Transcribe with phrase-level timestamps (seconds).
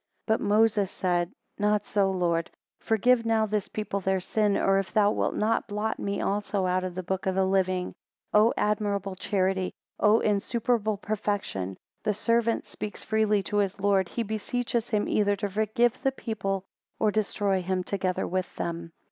[0.25, 4.91] 13 But Moses said, Not so, Lord: Forgive now this people their sin; or if
[4.91, 7.93] thou wilt not, blot me also out of the book of the living.
[8.33, 9.75] O admirable charity!
[9.99, 11.77] O insuperable perfection!
[12.03, 16.63] The servant speaks freely to his Lord: He beseeches him either to forgive the people,
[16.97, 18.89] or to destroy him together with them.